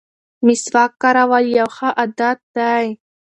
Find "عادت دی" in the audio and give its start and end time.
1.99-2.85